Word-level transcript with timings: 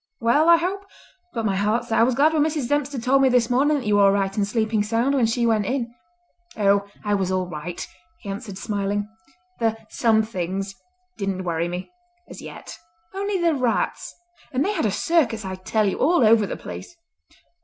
Well, 0.19 0.49
I 0.49 0.57
hope? 0.57 0.87
But 1.31 1.45
my 1.45 1.55
heart! 1.55 1.83
sir, 1.85 1.95
I 1.95 2.01
was 2.01 2.15
glad 2.15 2.33
when 2.33 2.41
Mrs. 2.41 2.67
Dempster 2.67 2.97
told 2.99 3.21
me 3.21 3.29
this 3.29 3.51
morning 3.51 3.77
that 3.77 3.85
you 3.85 3.97
were 3.97 4.05
all 4.05 4.11
right 4.11 4.35
and 4.35 4.47
sleeping 4.47 4.81
sound 4.81 5.13
when 5.13 5.27
she 5.27 5.45
went 5.45 5.67
in." 5.67 5.93
"Oh, 6.57 6.87
I 7.05 7.13
was 7.13 7.31
all 7.31 7.45
right," 7.47 7.87
he 8.21 8.27
answered 8.27 8.57
smiling, 8.57 9.07
"the 9.59 9.77
'somethings' 9.91 10.73
didn't 11.19 11.43
worry 11.43 11.67
me, 11.67 11.91
as 12.27 12.41
yet. 12.41 12.79
Only 13.13 13.39
the 13.39 13.53
rats; 13.53 14.15
and 14.51 14.65
they 14.65 14.73
had 14.73 14.87
a 14.87 14.91
circus, 14.91 15.45
I 15.45 15.53
tell 15.53 15.87
you, 15.87 15.99
all 15.99 16.25
over 16.25 16.47
the 16.47 16.57
place. 16.57 16.95